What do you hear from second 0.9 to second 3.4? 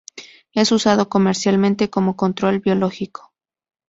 comercialmente como control biológico.